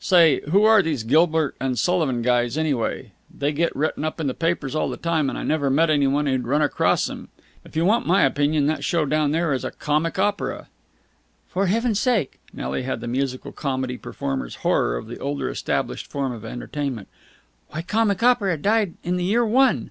Say, 0.00 0.40
who 0.48 0.64
are 0.64 0.80
these 0.80 1.02
Gilbert 1.02 1.54
and 1.60 1.78
Sullivan 1.78 2.22
guys, 2.22 2.56
anyway? 2.56 3.12
They 3.30 3.52
get 3.52 3.76
written 3.76 4.06
up 4.06 4.22
in 4.22 4.26
the 4.26 4.32
papers 4.32 4.74
all 4.74 4.88
the 4.88 4.96
time 4.96 5.28
and 5.28 5.36
I 5.38 5.42
never 5.42 5.68
met 5.68 5.90
any 5.90 6.06
one 6.06 6.24
who'd 6.24 6.46
run 6.46 6.62
across 6.62 7.04
them. 7.04 7.28
If 7.62 7.76
you 7.76 7.84
want 7.84 8.06
my 8.06 8.22
opinion, 8.22 8.64
that 8.68 8.84
show 8.84 9.04
down 9.04 9.32
there 9.32 9.52
is 9.52 9.66
a 9.66 9.70
comic 9.70 10.18
opera!" 10.18 10.68
"For 11.46 11.66
heaven's 11.66 12.00
sake!" 12.00 12.40
Nelly 12.54 12.84
had 12.84 13.02
the 13.02 13.06
musical 13.06 13.52
comedy 13.52 13.98
performer's 13.98 14.54
horror 14.54 14.96
of 14.96 15.08
the 15.08 15.18
older 15.18 15.50
established 15.50 16.06
form 16.10 16.32
of 16.32 16.42
entertainment. 16.46 17.08
"Why, 17.68 17.82
comic 17.82 18.22
opera 18.22 18.56
died 18.56 18.94
in 19.04 19.18
the 19.18 19.24
year 19.24 19.44
one!" 19.44 19.90